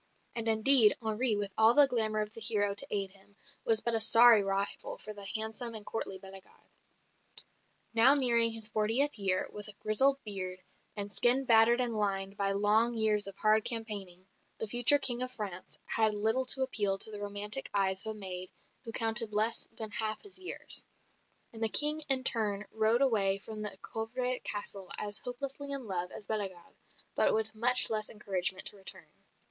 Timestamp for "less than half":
19.35-20.23